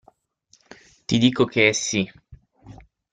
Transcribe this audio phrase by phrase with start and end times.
[1.05, 2.09] Ti dico che è sì!